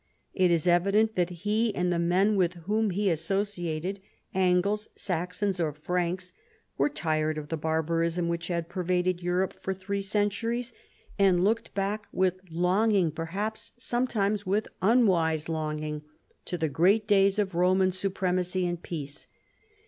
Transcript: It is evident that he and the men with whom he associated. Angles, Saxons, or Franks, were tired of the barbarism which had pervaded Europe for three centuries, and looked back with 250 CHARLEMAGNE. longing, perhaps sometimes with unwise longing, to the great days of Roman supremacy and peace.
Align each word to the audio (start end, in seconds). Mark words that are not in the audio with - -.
It 0.33 0.49
is 0.49 0.65
evident 0.65 1.13
that 1.13 1.29
he 1.29 1.75
and 1.75 1.93
the 1.93 1.99
men 1.99 2.35
with 2.35 2.55
whom 2.65 2.89
he 2.89 3.11
associated. 3.11 3.99
Angles, 4.33 4.87
Saxons, 4.95 5.59
or 5.59 5.73
Franks, 5.73 6.33
were 6.75 6.89
tired 6.89 7.37
of 7.37 7.49
the 7.49 7.55
barbarism 7.57 8.27
which 8.27 8.47
had 8.47 8.67
pervaded 8.67 9.21
Europe 9.21 9.53
for 9.61 9.75
three 9.75 10.01
centuries, 10.01 10.73
and 11.19 11.43
looked 11.43 11.75
back 11.75 12.07
with 12.11 12.37
250 12.47 12.49
CHARLEMAGNE. 12.55 12.61
longing, 12.79 13.11
perhaps 13.11 13.73
sometimes 13.77 14.43
with 14.43 14.67
unwise 14.81 15.47
longing, 15.47 16.01
to 16.45 16.57
the 16.57 16.67
great 16.67 17.07
days 17.07 17.37
of 17.37 17.53
Roman 17.53 17.91
supremacy 17.91 18.65
and 18.65 18.81
peace. 18.81 19.27